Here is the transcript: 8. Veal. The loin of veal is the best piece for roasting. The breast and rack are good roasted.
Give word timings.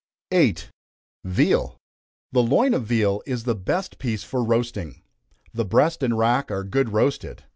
8. 0.31 0.71
Veal. 1.25 1.77
The 2.31 2.41
loin 2.41 2.73
of 2.73 2.87
veal 2.87 3.21
is 3.27 3.43
the 3.43 3.53
best 3.53 3.99
piece 3.99 4.23
for 4.23 4.43
roasting. 4.43 5.03
The 5.53 5.63
breast 5.63 6.01
and 6.01 6.17
rack 6.17 6.49
are 6.49 6.63
good 6.63 6.89
roasted. 6.91 7.43